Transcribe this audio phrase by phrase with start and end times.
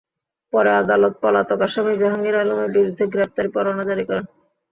[0.53, 4.25] পরে আদালত পলাতক আসামি জাহাঙ্গীর আলমের বিরুদ্ধে গ্রেপ্তারি পরোয়ানা জারি করেন।